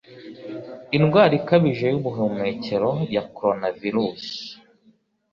[0.97, 4.37] Indwara ikabije yubuhumekero ya coronavirusi